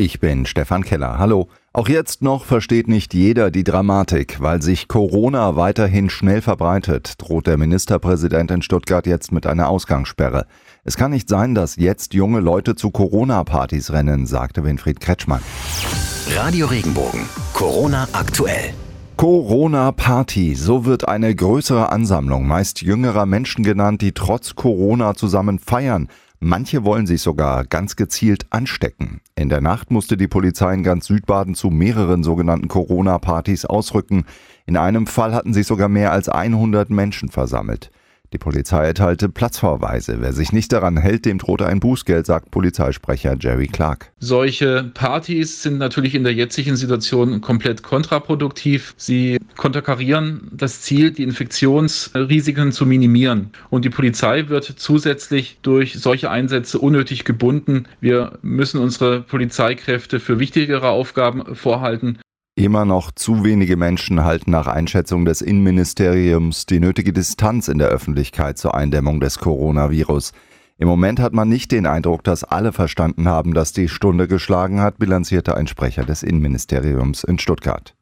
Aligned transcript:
Ich 0.00 0.20
bin 0.20 0.46
Stefan 0.46 0.84
Keller. 0.84 1.18
Hallo. 1.18 1.48
Auch 1.72 1.88
jetzt 1.88 2.22
noch 2.22 2.44
versteht 2.44 2.86
nicht 2.86 3.14
jeder 3.14 3.50
die 3.50 3.64
Dramatik. 3.64 4.40
Weil 4.40 4.62
sich 4.62 4.86
Corona 4.86 5.56
weiterhin 5.56 6.08
schnell 6.08 6.40
verbreitet, 6.40 7.14
droht 7.18 7.48
der 7.48 7.56
Ministerpräsident 7.56 8.52
in 8.52 8.62
Stuttgart 8.62 9.08
jetzt 9.08 9.32
mit 9.32 9.44
einer 9.44 9.68
Ausgangssperre. 9.68 10.46
Es 10.84 10.96
kann 10.96 11.10
nicht 11.10 11.28
sein, 11.28 11.56
dass 11.56 11.74
jetzt 11.74 12.14
junge 12.14 12.38
Leute 12.38 12.76
zu 12.76 12.92
Corona-Partys 12.92 13.90
rennen, 13.90 14.26
sagte 14.26 14.62
Winfried 14.62 15.00
Kretschmann. 15.00 15.42
Radio 16.32 16.68
Regenbogen. 16.68 17.22
Corona 17.52 18.06
aktuell. 18.12 18.72
Corona-Party, 19.16 20.54
so 20.54 20.84
wird 20.84 21.08
eine 21.08 21.34
größere 21.34 21.90
Ansammlung 21.90 22.46
meist 22.46 22.82
jüngerer 22.82 23.26
Menschen 23.26 23.64
genannt, 23.64 24.00
die 24.00 24.12
trotz 24.12 24.54
Corona 24.54 25.14
zusammen 25.16 25.58
feiern. 25.58 26.06
Manche 26.40 26.84
wollen 26.84 27.08
sich 27.08 27.20
sogar 27.20 27.64
ganz 27.64 27.96
gezielt 27.96 28.46
anstecken. 28.50 29.20
In 29.34 29.48
der 29.48 29.60
Nacht 29.60 29.90
musste 29.90 30.16
die 30.16 30.28
Polizei 30.28 30.72
in 30.72 30.84
ganz 30.84 31.06
Südbaden 31.06 31.56
zu 31.56 31.68
mehreren 31.68 32.22
sogenannten 32.22 32.68
Corona-Partys 32.68 33.64
ausrücken. 33.64 34.24
In 34.64 34.76
einem 34.76 35.08
Fall 35.08 35.34
hatten 35.34 35.52
sich 35.52 35.66
sogar 35.66 35.88
mehr 35.88 36.12
als 36.12 36.28
100 36.28 36.90
Menschen 36.90 37.28
versammelt. 37.28 37.90
Die 38.34 38.38
Polizei 38.38 38.84
erteilte 38.84 39.30
Platzverweise. 39.30 40.18
Wer 40.20 40.34
sich 40.34 40.52
nicht 40.52 40.72
daran 40.72 40.98
hält, 40.98 41.24
dem 41.24 41.38
drohte 41.38 41.66
ein 41.66 41.80
Bußgeld, 41.80 42.26
sagt 42.26 42.50
Polizeisprecher 42.50 43.36
Jerry 43.40 43.68
Clark. 43.68 44.12
Solche 44.18 44.90
Partys 44.92 45.62
sind 45.62 45.78
natürlich 45.78 46.14
in 46.14 46.24
der 46.24 46.34
jetzigen 46.34 46.76
Situation 46.76 47.40
komplett 47.40 47.82
kontraproduktiv. 47.82 48.92
Sie 48.98 49.38
konterkarieren 49.56 50.50
das 50.52 50.82
Ziel, 50.82 51.10
die 51.10 51.22
Infektionsrisiken 51.22 52.72
zu 52.72 52.84
minimieren. 52.84 53.50
Und 53.70 53.86
die 53.86 53.90
Polizei 53.90 54.48
wird 54.48 54.64
zusätzlich 54.64 55.58
durch 55.62 55.98
solche 55.98 56.30
Einsätze 56.30 56.78
unnötig 56.78 57.24
gebunden. 57.24 57.86
Wir 58.00 58.38
müssen 58.42 58.78
unsere 58.78 59.22
Polizeikräfte 59.22 60.20
für 60.20 60.38
wichtigere 60.38 60.90
Aufgaben 60.90 61.54
vorhalten. 61.54 62.18
Immer 62.58 62.84
noch 62.84 63.12
zu 63.12 63.44
wenige 63.44 63.76
Menschen 63.76 64.24
halten 64.24 64.50
nach 64.50 64.66
Einschätzung 64.66 65.24
des 65.24 65.42
Innenministeriums 65.42 66.66
die 66.66 66.80
nötige 66.80 67.12
Distanz 67.12 67.68
in 67.68 67.78
der 67.78 67.86
Öffentlichkeit 67.86 68.58
zur 68.58 68.74
Eindämmung 68.74 69.20
des 69.20 69.38
Coronavirus. 69.38 70.32
Im 70.76 70.88
Moment 70.88 71.20
hat 71.20 71.32
man 71.32 71.48
nicht 71.48 71.70
den 71.70 71.86
Eindruck, 71.86 72.24
dass 72.24 72.42
alle 72.42 72.72
verstanden 72.72 73.28
haben, 73.28 73.54
dass 73.54 73.72
die 73.72 73.88
Stunde 73.88 74.26
geschlagen 74.26 74.80
hat, 74.80 74.98
bilanzierte 74.98 75.56
ein 75.56 75.68
Sprecher 75.68 76.04
des 76.04 76.24
Innenministeriums 76.24 77.22
in 77.22 77.38
Stuttgart. 77.38 77.94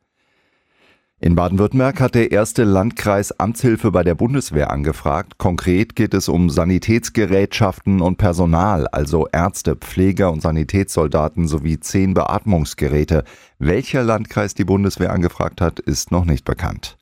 In 1.19 1.35
Baden-Württemberg 1.35 1.99
hat 2.03 2.15
der 2.15 2.31
erste 2.31 2.65
Landkreis 2.65 3.41
Amtshilfe 3.41 3.91
bei 3.91 4.05
der 4.05 4.15
Bundeswehr 4.15 4.71
angefragt. 4.71 5.39
Konkret 5.39 5.97
geht 5.97 6.13
es 6.13 6.29
um 6.29 6.51
Sanitätsgerätschaften 6.51 8.03
und 8.03 8.19
Personal, 8.19 8.87
also 8.89 9.27
Ärzte, 9.33 9.77
Pfleger 9.77 10.31
und 10.31 10.43
Sanitätssoldaten 10.43 11.49
sowie 11.49 11.81
zehn 11.81 12.13
Beatmungsgeräte. 12.13 13.25
Welcher 13.59 14.03
Landkreis 14.03 14.53
die 14.53 14.67
Bundeswehr 14.67 15.11
angefragt 15.11 15.63
hat, 15.63 15.81
ist 15.81 16.11
noch 16.11 16.27
nicht 16.27 16.45
bekannt. 16.45 16.99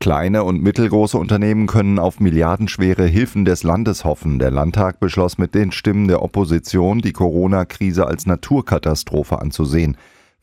Kleine 0.00 0.42
und 0.42 0.60
mittelgroße 0.60 1.18
Unternehmen 1.18 1.68
können 1.68 2.00
auf 2.00 2.18
milliardenschwere 2.18 3.06
Hilfen 3.06 3.44
des 3.44 3.62
Landes 3.62 4.04
hoffen. 4.04 4.40
Der 4.40 4.50
Landtag 4.50 4.98
beschloss 4.98 5.38
mit 5.38 5.54
den 5.54 5.70
Stimmen 5.70 6.08
der 6.08 6.20
Opposition, 6.20 7.00
die 7.00 7.12
Corona-Krise 7.12 8.08
als 8.08 8.26
Naturkatastrophe 8.26 9.40
anzusehen. 9.40 9.96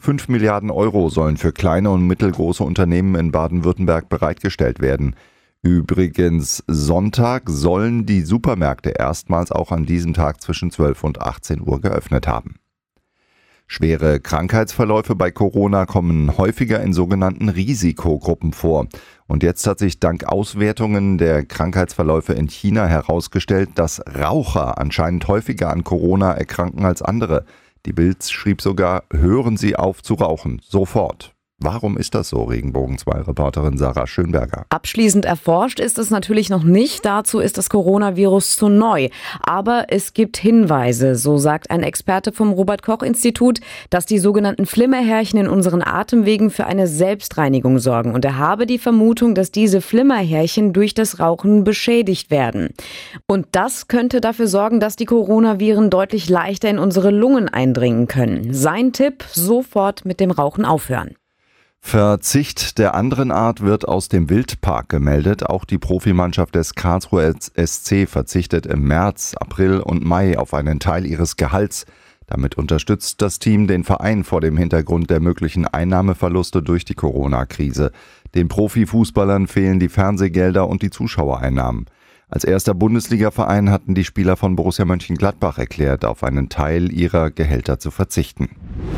5 0.06 0.28
Milliarden 0.28 0.70
Euro 0.70 1.09
sollen 1.09 1.36
für 1.36 1.52
kleine 1.52 1.89
und 1.89 2.06
mittelgroße 2.06 2.64
Unternehmen 2.64 3.16
in 3.16 3.31
Baden-Württemberg 3.31 4.08
bereitgestellt 4.08 4.80
werden. 4.80 5.16
Übrigens, 5.64 6.64
Sonntag 6.67 7.50
sollen 7.50 8.06
die 8.06 8.22
Supermärkte 8.22 8.92
erstmals 8.92 9.52
auch 9.52 9.72
an 9.72 9.88
diesem 9.88 10.14
Tag 10.14 10.44
zwischen 10.44 10.70
12 10.70 11.03
und 11.03 11.22
18 11.22 11.59
Uhr 11.59 11.81
geöffnet 11.81 12.28
haben. 12.28 12.58
Schwere 13.66 14.20
Krankheitsverläufe 14.20 15.16
bei 15.16 15.31
Corona 15.31 15.88
kommen 15.88 16.38
häufiger 16.38 16.81
in 16.81 16.94
sogenannten 16.94 17.50
Risikogruppen 17.50 18.53
vor. 18.53 18.86
Und 19.25 19.42
jetzt 19.42 19.66
hat 19.66 19.80
sich 19.80 20.00
dank 20.00 20.25
Auswertungen 20.25 21.17
der 21.17 21.44
Krankheitsverläufe 21.46 22.34
in 22.34 22.47
China 22.47 22.85
herausgestellt, 22.85 23.69
dass 23.74 24.03
Raucher 24.07 24.78
anscheinend 24.78 25.28
häufiger 25.28 25.72
an 25.72 25.84
Corona 25.84 26.34
erkranken 26.34 26.85
als 26.85 27.01
andere. 27.01 27.44
Die 27.85 27.94
Bild 27.94 28.23
schrieb 28.23 28.62
sogar, 28.62 29.03
hören 29.12 29.57
Sie 29.57 29.75
auf 29.75 30.01
zu 30.01 30.16
rauchen, 30.16 30.59
sofort. 30.68 31.34
Warum 31.66 31.98
ist 31.98 32.14
das 32.14 32.30
so, 32.30 32.44
Regenbogen 32.44 32.98
2 32.98 33.22
Reporterin 33.22 33.78
Sarah 33.78 34.06
Schönberger? 34.06 34.66
Abschließend 34.70 35.24
erforscht 35.26 35.80
ist 35.80 35.98
es 35.98 36.12
natürlich 36.12 36.50
noch 36.50 36.64
nicht. 36.64 37.06
Dazu 37.06 37.40
ist 37.40 37.58
das 37.58 37.70
Coronavirus 37.70 38.58
zu 38.58 38.70
neu. 38.70 39.08
Aber 39.42 39.86
es 39.88 40.14
gibt 40.14 40.36
Hinweise, 40.36 41.16
so 41.16 41.38
sagt 41.38 41.72
ein 41.72 41.82
Experte 41.82 42.34
vom 42.34 42.52
Robert 42.52 42.84
Koch 42.84 43.02
Institut, 43.02 43.62
dass 43.90 44.06
die 44.06 44.20
sogenannten 44.20 44.68
Flimmerhärchen 44.68 45.40
in 45.40 45.48
unseren 45.48 45.82
Atemwegen 45.82 46.52
für 46.52 46.66
eine 46.66 46.86
Selbstreinigung 46.86 47.80
sorgen. 47.80 48.14
Und 48.14 48.26
er 48.26 48.38
habe 48.38 48.68
die 48.68 48.78
Vermutung, 48.78 49.34
dass 49.34 49.50
diese 49.50 49.80
Flimmerhärchen 49.80 50.72
durch 50.72 50.94
das 50.94 51.20
Rauchen 51.20 51.64
beschädigt 51.64 52.30
werden. 52.30 52.76
Und 53.28 53.48
das 53.54 53.88
könnte 53.88 54.22
dafür 54.22 54.48
sorgen, 54.48 54.80
dass 54.80 54.98
die 54.98 55.06
Coronaviren 55.06 55.90
deutlich 55.90 56.30
leichter 56.30 56.70
in 56.70 56.78
unsere 56.80 57.10
Lungen 57.12 57.50
eindringen 57.50 58.08
können. 58.08 58.54
Sein 58.54 58.92
Tipp, 58.92 59.24
sofort 59.32 60.04
mit 60.04 60.20
dem 60.20 60.30
Rauchen 60.30 60.64
aufhören. 60.64 61.16
Verzicht 61.88 62.79
der 62.79 62.96
anderen 62.96 63.31
Art 63.31 63.62
wird 63.62 63.88
aus 63.88 64.09
dem 64.09 64.28
Wildpark 64.28 64.90
gemeldet. 64.90 65.46
Auch 65.46 65.66
die 65.66 65.78
Profimannschaft 65.78 66.56
des 66.56 66.73
Karlsruher 66.73 67.35
SC 67.56 68.09
verzichtet 68.09 68.66
im 68.66 68.88
März, 68.88 69.35
April 69.40 69.81
und 69.81 70.03
Mai 70.03 70.35
auf 70.40 70.56
einen 70.56 70.79
Teil 70.79 71.06
ihres 71.06 71.38
Gehalts. 71.38 71.85
Damit 72.25 72.57
unterstützt 72.57 73.22
das 73.22 73.38
Team 73.38 73.68
den 73.68 73.84
Verein 73.84 74.24
vor 74.24 74.41
dem 74.41 74.57
Hintergrund 74.57 75.12
der 75.12 75.19
möglichen 75.19 75.68
Einnahmeverluste 75.68 76.63
durch 76.63 76.85
die 76.85 76.95
Corona-Krise. 76.95 77.91
Den 78.34 78.47
Profifußballern 78.47 79.45
fehlen 79.45 79.79
die 79.79 79.90
Fernsehgelder 79.90 80.68
und 80.68 80.81
die 80.81 80.90
Zuschauereinnahmen. 80.90 81.85
Als 82.35 82.44
erster 82.44 82.73
Bundesligaverein 82.73 83.69
hatten 83.69 83.96
die 83.96 84.03
Spieler 84.03 84.35
von 84.35 84.57
Borussia 84.57 84.84
Mönchengladbach 84.84 85.57
erklärt, 85.57 86.03
auf 86.03 86.22
einen 86.22 86.50
Teil 86.50 86.91
ihrer 86.91 87.31
Gehälter 87.31 87.79
zu 87.79 87.91
verzichten. 87.91 88.50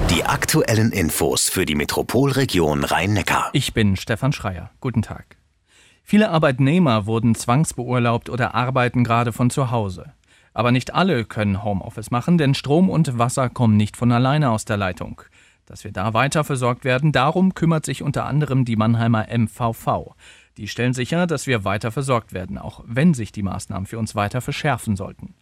Die 0.10 0.24
aktuellen 0.24 0.92
Infos 0.92 1.48
für 1.48 1.68
die 1.68 1.76
Metropolregion 1.76 2.84
Rhein-Neckar. 2.84 3.52
Ich 3.54 3.76
bin 3.76 3.96
Stefan 3.96 4.34
Schreier. 4.34 4.72
Guten 4.82 5.04
Tag. 5.04 5.38
Viele 6.02 6.32
Arbeitnehmer 6.32 7.06
wurden 7.06 7.36
zwangsbeurlaubt 7.36 8.32
oder 8.32 8.56
arbeiten 8.56 9.04
gerade 9.04 9.32
von 9.32 9.52
zu 9.52 9.70
Hause. 9.70 10.14
Aber 10.56 10.72
nicht 10.72 10.96
alle 10.96 11.24
können 11.24 11.64
Homeoffice 11.64 12.10
machen, 12.10 12.40
denn 12.40 12.56
Strom 12.56 12.90
und 12.90 13.20
Wasser 13.20 13.50
kommen 13.50 13.78
nicht 13.78 13.98
von 13.98 14.12
alleine 14.12 14.50
aus 14.50 14.66
der 14.66 14.78
Leitung. 14.78 15.22
Dass 15.68 15.84
wir 15.84 15.92
da 15.92 16.16
weiter 16.16 16.44
versorgt 16.44 16.86
werden, 16.86 17.12
darum 17.12 17.54
kümmert 17.54 17.86
sich 17.86 18.02
unter 18.02 18.26
anderem 18.26 18.66
die 18.66 18.78
Mannheimer 18.78 19.28
MVV. 19.30 20.16
Die 20.58 20.68
stellen 20.68 20.94
sicher, 20.94 21.28
dass 21.28 21.46
wir 21.46 21.64
weiter 21.64 21.92
versorgt 21.92 22.34
werden, 22.34 22.58
auch 22.58 22.84
wenn 22.86 23.14
sich 23.14 23.32
die 23.32 23.44
Maßnahmen 23.44 23.86
für 23.86 24.00
uns 24.00 24.16
weiter 24.16 24.42
verschärfen 24.42 24.96
sollten. 24.96 25.36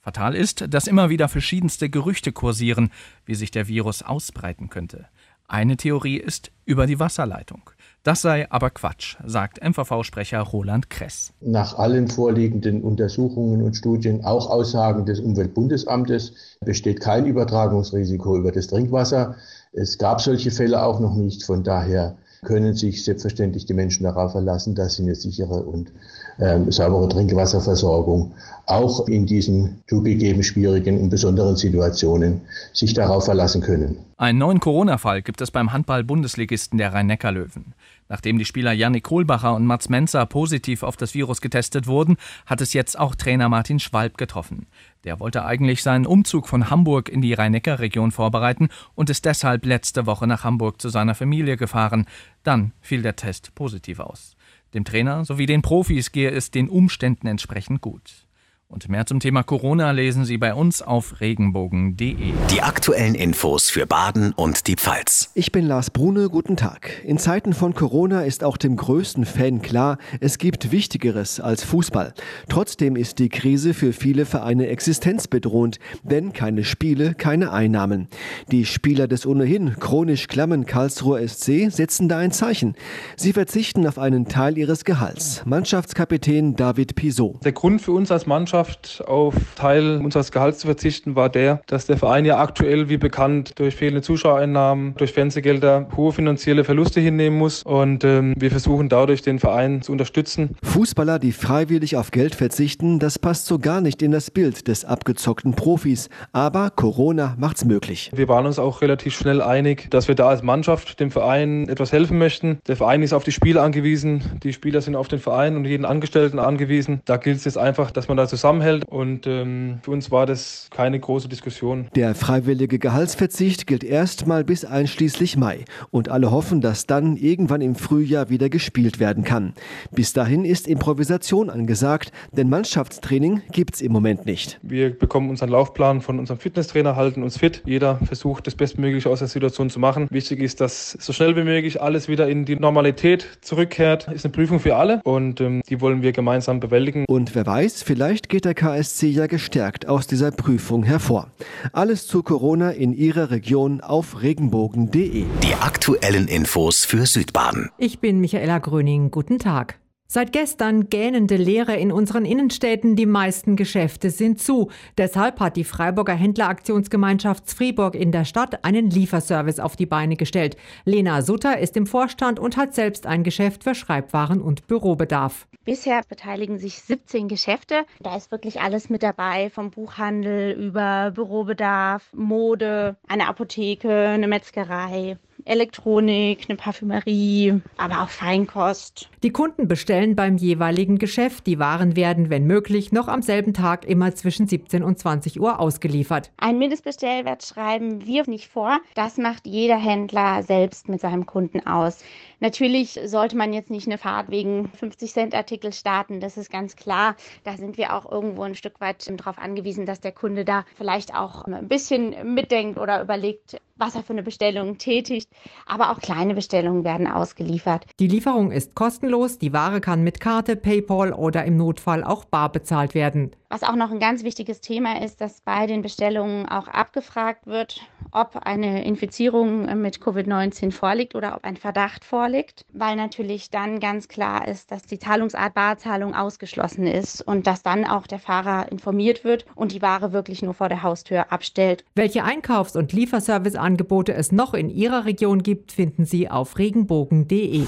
Fatal 0.00 0.34
ist, 0.34 0.72
dass 0.72 0.86
immer 0.86 1.10
wieder 1.10 1.28
verschiedenste 1.28 1.90
Gerüchte 1.90 2.32
kursieren, 2.32 2.90
wie 3.26 3.34
sich 3.34 3.50
der 3.50 3.68
Virus 3.68 4.02
ausbreiten 4.02 4.70
könnte. 4.70 5.06
Eine 5.48 5.76
Theorie 5.76 6.16
ist 6.16 6.52
über 6.64 6.86
die 6.86 7.00
Wasserleitung. 7.00 7.70
Das 8.04 8.22
sei 8.22 8.50
aber 8.50 8.70
Quatsch, 8.70 9.16
sagt 9.26 9.62
MVV-Sprecher 9.62 10.40
Roland 10.40 10.88
Kress. 10.88 11.32
Nach 11.40 11.76
allen 11.76 12.06
vorliegenden 12.06 12.82
Untersuchungen 12.82 13.60
und 13.60 13.76
Studien, 13.76 14.24
auch 14.24 14.48
Aussagen 14.48 15.04
des 15.04 15.18
Umweltbundesamtes, 15.18 16.56
besteht 16.64 17.00
kein 17.00 17.26
Übertragungsrisiko 17.26 18.38
über 18.38 18.52
das 18.52 18.68
Trinkwasser. 18.68 19.34
Es 19.72 19.98
gab 19.98 20.20
solche 20.20 20.52
Fälle 20.52 20.82
auch 20.82 21.00
noch 21.00 21.16
nicht. 21.16 21.42
Von 21.42 21.64
daher 21.64 22.16
können 22.42 22.74
sich 22.74 23.04
selbstverständlich 23.04 23.66
die 23.66 23.74
Menschen 23.74 24.04
darauf 24.04 24.32
verlassen, 24.32 24.74
dass 24.74 24.96
sie 24.96 25.02
eine 25.02 25.14
sichere 25.14 25.62
und 25.62 25.92
ähm, 26.38 26.70
saubere 26.72 27.08
Trinkwasserversorgung 27.08 28.32
auch 28.66 29.06
in 29.08 29.26
diesen 29.26 29.82
zugegeben 29.88 30.42
schwierigen 30.42 31.00
und 31.00 31.10
besonderen 31.10 31.56
Situationen 31.56 32.40
sich 32.72 32.94
darauf 32.94 33.26
verlassen 33.26 33.60
können. 33.60 33.98
Einen 34.16 34.38
neuen 34.38 34.60
Corona-Fall 34.60 35.22
gibt 35.22 35.40
es 35.40 35.50
beim 35.50 35.72
Handball-Bundesligisten 35.72 36.78
der 36.78 36.94
Rhein-Neckar-Löwen. 36.94 37.74
Nachdem 38.10 38.38
die 38.38 38.44
Spieler 38.44 38.72
Yannick 38.72 39.04
Kohlbacher 39.04 39.54
und 39.54 39.64
Mats 39.64 39.88
Menzer 39.88 40.26
positiv 40.26 40.82
auf 40.82 40.96
das 40.96 41.14
Virus 41.14 41.40
getestet 41.40 41.86
wurden, 41.86 42.16
hat 42.44 42.60
es 42.60 42.72
jetzt 42.72 42.98
auch 42.98 43.14
Trainer 43.14 43.48
Martin 43.48 43.78
Schwalb 43.78 44.18
getroffen. 44.18 44.66
Der 45.04 45.20
wollte 45.20 45.44
eigentlich 45.44 45.84
seinen 45.84 46.06
Umzug 46.06 46.48
von 46.48 46.70
Hamburg 46.70 47.08
in 47.08 47.22
die 47.22 47.34
Rhein-Neckar-Region 47.34 48.10
vorbereiten 48.10 48.68
und 48.96 49.10
ist 49.10 49.26
deshalb 49.26 49.64
letzte 49.64 50.06
Woche 50.06 50.26
nach 50.26 50.42
Hamburg 50.42 50.82
zu 50.82 50.88
seiner 50.88 51.14
Familie 51.14 51.56
gefahren. 51.56 52.06
Dann 52.42 52.72
fiel 52.80 53.02
der 53.02 53.14
Test 53.14 53.54
positiv 53.54 54.00
aus. 54.00 54.36
Dem 54.74 54.84
Trainer 54.84 55.24
sowie 55.24 55.46
den 55.46 55.62
Profis 55.62 56.10
gehe 56.10 56.32
es 56.32 56.50
den 56.50 56.68
Umständen 56.68 57.28
entsprechend 57.28 57.80
gut. 57.80 58.26
Und 58.70 58.88
mehr 58.88 59.04
zum 59.04 59.18
Thema 59.18 59.42
Corona 59.42 59.90
lesen 59.90 60.24
Sie 60.24 60.38
bei 60.38 60.54
uns 60.54 60.80
auf 60.80 61.20
regenbogen.de. 61.20 62.14
Die 62.52 62.62
aktuellen 62.62 63.16
Infos 63.16 63.68
für 63.68 63.84
Baden 63.84 64.32
und 64.32 64.68
die 64.68 64.76
Pfalz. 64.76 65.32
Ich 65.34 65.50
bin 65.50 65.66
Lars 65.66 65.90
Brune, 65.90 66.28
guten 66.28 66.56
Tag. 66.56 67.02
In 67.04 67.18
Zeiten 67.18 67.52
von 67.52 67.74
Corona 67.74 68.22
ist 68.22 68.44
auch 68.44 68.56
dem 68.56 68.76
größten 68.76 69.26
Fan 69.26 69.60
klar, 69.60 69.98
es 70.20 70.38
gibt 70.38 70.70
Wichtigeres 70.70 71.40
als 71.40 71.64
Fußball. 71.64 72.14
Trotzdem 72.48 72.94
ist 72.94 73.18
die 73.18 73.28
Krise 73.28 73.74
für 73.74 73.92
viele 73.92 74.24
Vereine 74.24 74.68
existenzbedrohend, 74.68 75.80
denn 76.04 76.32
keine 76.32 76.62
Spiele, 76.62 77.14
keine 77.14 77.52
Einnahmen. 77.52 78.06
Die 78.52 78.66
Spieler 78.66 79.08
des 79.08 79.26
ohnehin 79.26 79.80
chronisch 79.80 80.28
klammen 80.28 80.64
Karlsruher 80.64 81.26
SC 81.26 81.72
setzen 81.72 82.08
da 82.08 82.18
ein 82.18 82.30
Zeichen. 82.30 82.76
Sie 83.16 83.32
verzichten 83.32 83.84
auf 83.88 83.98
einen 83.98 84.28
Teil 84.28 84.56
ihres 84.56 84.84
Gehalts. 84.84 85.42
Mannschaftskapitän 85.44 86.54
David 86.54 86.94
Pisot. 86.94 87.44
Der 87.44 87.50
Grund 87.50 87.82
für 87.82 87.90
uns 87.90 88.12
als 88.12 88.26
Mannschaft 88.26 88.59
Mannschaft 88.60 89.02
auf 89.06 89.34
Teil 89.56 90.00
unseres 90.04 90.32
Gehalts 90.32 90.58
zu 90.58 90.66
verzichten, 90.66 91.16
war 91.16 91.30
der, 91.30 91.62
dass 91.66 91.86
der 91.86 91.96
Verein 91.96 92.26
ja 92.26 92.38
aktuell, 92.38 92.90
wie 92.90 92.98
bekannt, 92.98 93.58
durch 93.58 93.74
fehlende 93.74 94.02
Zuschauereinnahmen, 94.02 94.94
durch 94.96 95.14
Fernsehgelder 95.14 95.88
hohe 95.96 96.12
finanzielle 96.12 96.62
Verluste 96.64 97.00
hinnehmen 97.00 97.38
muss. 97.38 97.62
Und 97.62 98.04
ähm, 98.04 98.34
wir 98.36 98.50
versuchen 98.50 98.90
dadurch, 98.90 99.22
den 99.22 99.38
Verein 99.38 99.80
zu 99.80 99.92
unterstützen. 99.92 100.56
Fußballer, 100.62 101.18
die 101.18 101.32
freiwillig 101.32 101.96
auf 101.96 102.10
Geld 102.10 102.34
verzichten, 102.34 102.98
das 102.98 103.18
passt 103.18 103.46
so 103.46 103.58
gar 103.58 103.80
nicht 103.80 104.02
in 104.02 104.10
das 104.10 104.30
Bild 104.30 104.68
des 104.68 104.84
abgezockten 104.84 105.54
Profis. 105.54 106.10
Aber 106.32 106.68
Corona 106.68 107.36
macht's 107.38 107.64
möglich. 107.64 108.10
Wir 108.14 108.28
waren 108.28 108.44
uns 108.44 108.58
auch 108.58 108.82
relativ 108.82 109.16
schnell 109.16 109.40
einig, 109.40 109.90
dass 109.90 110.06
wir 110.06 110.14
da 110.14 110.28
als 110.28 110.42
Mannschaft 110.42 111.00
dem 111.00 111.10
Verein 111.10 111.66
etwas 111.70 111.92
helfen 111.92 112.18
möchten. 112.18 112.58
Der 112.66 112.76
Verein 112.76 113.02
ist 113.02 113.14
auf 113.14 113.24
die 113.24 113.32
Spieler 113.32 113.62
angewiesen, 113.62 114.22
die 114.42 114.52
Spieler 114.52 114.82
sind 114.82 114.96
auf 114.96 115.08
den 115.08 115.18
Verein 115.18 115.56
und 115.56 115.64
jeden 115.64 115.86
Angestellten 115.86 116.38
angewiesen. 116.38 117.00
Da 117.06 117.16
gilt 117.16 117.38
es 117.38 117.46
jetzt 117.46 117.56
einfach, 117.56 117.90
dass 117.90 118.08
man 118.08 118.18
da 118.18 118.28
zusammen 118.28 118.49
zusammenhält. 118.50 118.84
Und 118.86 119.26
ähm, 119.26 119.78
für 119.82 119.90
uns 119.92 120.10
war 120.10 120.26
das 120.26 120.68
keine 120.70 120.98
große 120.98 121.28
Diskussion. 121.28 121.88
Der 121.94 122.14
freiwillige 122.14 122.78
Gehaltsverzicht 122.78 123.66
gilt 123.66 123.84
erstmal 123.84 124.44
bis 124.44 124.64
einschließlich 124.64 125.36
Mai. 125.36 125.64
Und 125.90 126.08
alle 126.08 126.30
hoffen, 126.30 126.60
dass 126.60 126.86
dann 126.86 127.16
irgendwann 127.16 127.60
im 127.60 127.74
Frühjahr 127.74 128.28
wieder 128.28 128.48
gespielt 128.48 128.98
werden 128.98 129.24
kann. 129.24 129.54
Bis 129.92 130.12
dahin 130.12 130.44
ist 130.44 130.66
Improvisation 130.66 131.50
angesagt, 131.50 132.12
denn 132.32 132.48
Mannschaftstraining 132.48 133.42
gibt 133.52 133.76
es 133.76 133.82
im 133.82 133.92
Moment 133.92 134.26
nicht. 134.26 134.58
Wir 134.62 134.90
bekommen 134.90 135.30
unseren 135.30 135.50
Laufplan 135.50 136.00
von 136.00 136.18
unserem 136.18 136.40
Fitnesstrainer, 136.40 136.96
halten 136.96 137.22
uns 137.22 137.38
fit. 137.38 137.62
Jeder 137.64 137.96
versucht, 138.04 138.46
das 138.46 138.54
Bestmögliche 138.54 139.08
aus 139.08 139.20
der 139.20 139.28
Situation 139.28 139.70
zu 139.70 139.78
machen. 139.78 140.08
Wichtig 140.10 140.40
ist, 140.40 140.60
dass 140.60 140.92
so 140.92 141.12
schnell 141.12 141.36
wie 141.36 141.44
möglich 141.44 141.80
alles 141.80 142.08
wieder 142.08 142.28
in 142.28 142.44
die 142.44 142.56
Normalität 142.56 143.38
zurückkehrt. 143.40 144.08
Ist 144.08 144.24
eine 144.24 144.32
Prüfung 144.32 144.58
für 144.60 144.76
alle 144.76 145.00
und 145.04 145.40
ähm, 145.40 145.62
die 145.68 145.80
wollen 145.80 146.02
wir 146.02 146.12
gemeinsam 146.12 146.60
bewältigen. 146.60 147.04
Und 147.08 147.34
wer 147.34 147.46
weiß, 147.46 147.82
vielleicht 147.82 148.28
geht 148.40 148.46
der 148.46 148.54
KSC 148.54 149.08
ja 149.08 149.26
gestärkt 149.26 149.86
aus 149.86 150.06
dieser 150.06 150.30
Prüfung 150.30 150.82
hervor. 150.82 151.30
Alles 151.74 152.06
zu 152.06 152.22
Corona 152.22 152.70
in 152.70 152.94
Ihrer 152.94 153.30
Region 153.30 153.82
auf 153.82 154.22
regenbogen.de. 154.22 155.26
Die 155.42 155.54
aktuellen 155.60 156.26
Infos 156.26 156.86
für 156.86 157.04
Südbaden. 157.04 157.68
Ich 157.76 157.98
bin 157.98 158.18
Michaela 158.18 158.58
Gröning. 158.58 159.10
Guten 159.10 159.38
Tag. 159.38 159.79
Seit 160.12 160.32
gestern 160.32 160.90
gähnende 160.90 161.36
Leere 161.36 161.76
in 161.76 161.92
unseren 161.92 162.24
Innenstädten, 162.24 162.96
die 162.96 163.06
meisten 163.06 163.54
Geschäfte 163.54 164.10
sind 164.10 164.40
zu. 164.40 164.68
Deshalb 164.98 165.38
hat 165.38 165.54
die 165.54 165.62
Freiburger 165.62 166.14
Händleraktionsgemeinschaft 166.14 167.48
Fribourg 167.48 167.94
in 167.94 168.10
der 168.10 168.24
Stadt 168.24 168.64
einen 168.64 168.90
Lieferservice 168.90 169.60
auf 169.60 169.76
die 169.76 169.86
Beine 169.86 170.16
gestellt. 170.16 170.56
Lena 170.84 171.22
Sutter 171.22 171.60
ist 171.60 171.76
im 171.76 171.86
Vorstand 171.86 172.40
und 172.40 172.56
hat 172.56 172.74
selbst 172.74 173.06
ein 173.06 173.22
Geschäft 173.22 173.62
für 173.62 173.76
Schreibwaren 173.76 174.42
und 174.42 174.66
Bürobedarf. 174.66 175.46
Bisher 175.64 176.00
beteiligen 176.08 176.58
sich 176.58 176.80
17 176.82 177.28
Geschäfte. 177.28 177.84
Da 178.00 178.16
ist 178.16 178.32
wirklich 178.32 178.60
alles 178.60 178.90
mit 178.90 179.04
dabei, 179.04 179.48
vom 179.50 179.70
Buchhandel 179.70 180.50
über 180.58 181.12
Bürobedarf, 181.12 182.12
Mode, 182.12 182.96
eine 183.06 183.28
Apotheke, 183.28 184.08
eine 184.08 184.26
Metzgerei. 184.26 185.18
Elektronik, 185.44 186.46
eine 186.48 186.56
Parfümerie, 186.56 187.60
aber 187.76 188.02
auch 188.02 188.08
Feinkost. 188.08 189.08
Die 189.22 189.30
Kunden 189.30 189.68
bestellen 189.68 190.16
beim 190.16 190.36
jeweiligen 190.36 190.98
Geschäft. 190.98 191.46
Die 191.46 191.58
Waren 191.58 191.96
werden, 191.96 192.30
wenn 192.30 192.46
möglich, 192.46 192.92
noch 192.92 193.08
am 193.08 193.22
selben 193.22 193.54
Tag 193.54 193.84
immer 193.84 194.14
zwischen 194.14 194.46
17 194.46 194.82
und 194.82 194.98
20 194.98 195.40
Uhr 195.40 195.60
ausgeliefert. 195.60 196.30
Ein 196.36 196.58
Mindestbestellwert 196.58 197.44
schreiben 197.44 198.06
wir 198.06 198.28
nicht 198.28 198.48
vor. 198.48 198.80
Das 198.94 199.18
macht 199.18 199.46
jeder 199.46 199.78
Händler 199.78 200.42
selbst 200.42 200.88
mit 200.88 201.00
seinem 201.00 201.26
Kunden 201.26 201.66
aus. 201.66 202.04
Natürlich 202.40 202.98
sollte 203.04 203.36
man 203.36 203.52
jetzt 203.52 203.70
nicht 203.70 203.86
eine 203.86 203.98
Fahrt 203.98 204.30
wegen 204.30 204.68
50 204.68 205.12
Cent 205.12 205.34
Artikel 205.34 205.72
starten, 205.72 206.20
das 206.20 206.38
ist 206.38 206.50
ganz 206.50 206.74
klar. 206.74 207.16
Da 207.44 207.56
sind 207.56 207.76
wir 207.76 207.94
auch 207.94 208.10
irgendwo 208.10 208.42
ein 208.42 208.54
Stück 208.54 208.80
weit 208.80 209.06
darauf 209.18 209.38
angewiesen, 209.38 209.84
dass 209.84 210.00
der 210.00 210.12
Kunde 210.12 210.44
da 210.44 210.64
vielleicht 210.76 211.14
auch 211.14 211.44
ein 211.44 211.68
bisschen 211.68 212.34
mitdenkt 212.34 212.78
oder 212.78 213.02
überlegt, 213.02 213.60
was 213.80 213.94
er 213.94 214.02
für 214.02 214.12
eine 214.12 214.22
Bestellung 214.22 214.78
tätigt. 214.78 215.28
Aber 215.66 215.90
auch 215.90 215.98
kleine 215.98 216.34
Bestellungen 216.34 216.84
werden 216.84 217.06
ausgeliefert. 217.06 217.86
Die 217.98 218.06
Lieferung 218.06 218.52
ist 218.52 218.74
kostenlos. 218.74 219.38
Die 219.38 219.52
Ware 219.52 219.80
kann 219.80 220.04
mit 220.04 220.20
Karte, 220.20 220.56
PayPal 220.56 221.12
oder 221.12 221.44
im 221.44 221.56
Notfall 221.56 222.04
auch 222.04 222.24
bar 222.24 222.52
bezahlt 222.52 222.94
werden. 222.94 223.32
Was 223.52 223.64
auch 223.64 223.74
noch 223.74 223.90
ein 223.90 223.98
ganz 223.98 224.22
wichtiges 224.22 224.60
Thema 224.60 225.02
ist, 225.02 225.20
dass 225.20 225.40
bei 225.40 225.66
den 225.66 225.82
Bestellungen 225.82 226.48
auch 226.48 226.68
abgefragt 226.68 227.48
wird, 227.48 227.80
ob 228.12 228.36
eine 228.36 228.84
Infizierung 228.84 229.82
mit 229.82 229.98
Covid-19 229.98 230.70
vorliegt 230.70 231.16
oder 231.16 231.34
ob 231.34 231.42
ein 231.42 231.56
Verdacht 231.56 232.04
vorliegt, 232.04 232.64
weil 232.72 232.94
natürlich 232.94 233.50
dann 233.50 233.80
ganz 233.80 234.06
klar 234.06 234.46
ist, 234.46 234.70
dass 234.70 234.84
die 234.84 235.00
Zahlungsart 235.00 235.52
Barzahlung 235.54 236.14
ausgeschlossen 236.14 236.86
ist 236.86 237.22
und 237.22 237.48
dass 237.48 237.64
dann 237.64 237.84
auch 237.84 238.06
der 238.06 238.20
Fahrer 238.20 238.70
informiert 238.70 239.24
wird 239.24 239.46
und 239.56 239.72
die 239.72 239.82
Ware 239.82 240.12
wirklich 240.12 240.42
nur 240.42 240.54
vor 240.54 240.68
der 240.68 240.84
Haustür 240.84 241.32
abstellt. 241.32 241.84
Welche 241.96 242.22
Einkaufs- 242.22 242.76
und 242.76 242.92
Lieferserviceangebote 242.92 244.14
es 244.14 244.30
noch 244.30 244.54
in 244.54 244.70
Ihrer 244.70 245.06
Region 245.06 245.42
gibt, 245.42 245.72
finden 245.72 246.04
Sie 246.04 246.30
auf 246.30 246.56
regenbogen.de. 246.56 247.64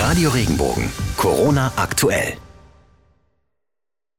Radio 0.00 0.30
Regenbogen, 0.30 0.90
Corona 1.18 1.72
aktuell. 1.76 2.38